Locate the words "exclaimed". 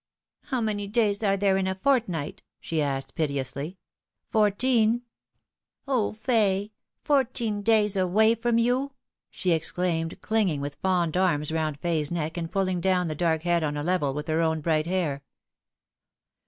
9.51-10.19